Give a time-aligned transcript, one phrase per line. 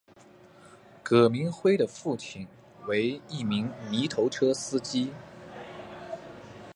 [1.03, 2.47] 葛民辉的父亲
[2.87, 5.11] 为一名泥头车司机。